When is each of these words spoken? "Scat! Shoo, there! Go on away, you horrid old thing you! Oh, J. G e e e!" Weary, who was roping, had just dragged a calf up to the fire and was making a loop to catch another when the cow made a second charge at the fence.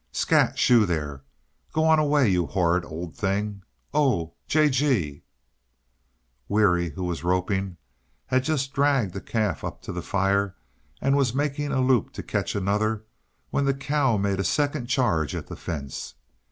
"Scat! 0.11 0.57
Shoo, 0.57 0.87
there! 0.87 1.21
Go 1.73 1.83
on 1.83 1.99
away, 1.99 2.27
you 2.27 2.47
horrid 2.47 2.85
old 2.85 3.15
thing 3.15 3.61
you! 3.61 3.61
Oh, 3.99 4.33
J. 4.47 4.67
G 4.67 4.87
e 4.87 4.89
e 4.93 4.97
e!" 5.09 5.23
Weary, 6.49 6.89
who 6.89 7.03
was 7.03 7.23
roping, 7.23 7.77
had 8.25 8.43
just 8.43 8.73
dragged 8.73 9.15
a 9.15 9.21
calf 9.21 9.63
up 9.63 9.79
to 9.83 9.91
the 9.91 10.01
fire 10.01 10.55
and 11.01 11.15
was 11.15 11.35
making 11.35 11.71
a 11.71 11.81
loop 11.81 12.13
to 12.13 12.23
catch 12.23 12.55
another 12.55 13.05
when 13.51 13.65
the 13.65 13.75
cow 13.75 14.17
made 14.17 14.39
a 14.39 14.43
second 14.43 14.87
charge 14.87 15.35
at 15.35 15.45
the 15.45 15.55
fence. 15.55 16.15